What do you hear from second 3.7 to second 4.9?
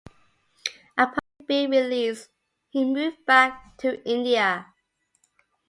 to India.